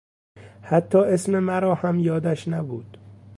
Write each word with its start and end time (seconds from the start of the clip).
حتی 0.61 0.97
اسم 0.97 1.39
مرا 1.39 1.75
هم 1.75 1.99
یادش 1.99 2.47
نبود! 2.47 2.97